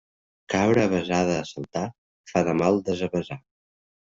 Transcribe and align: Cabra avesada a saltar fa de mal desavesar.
Cabra 0.53 0.85
avesada 0.87 1.35
a 1.41 1.45
saltar 1.49 1.85
fa 2.33 2.45
de 2.51 2.59
mal 2.63 2.81
desavesar. 2.89 3.39